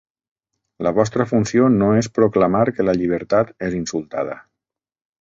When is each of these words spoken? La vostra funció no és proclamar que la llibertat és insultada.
La 0.87 0.93
vostra 0.99 1.27
funció 1.33 1.69
no 1.75 1.91
és 1.99 2.11
proclamar 2.17 2.65
que 2.79 2.89
la 2.91 2.99
llibertat 3.03 3.55
és 3.71 3.81
insultada. 3.85 4.43